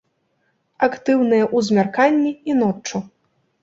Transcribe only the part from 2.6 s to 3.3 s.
ноччу.